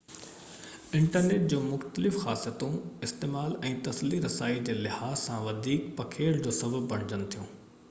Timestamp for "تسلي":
3.89-4.23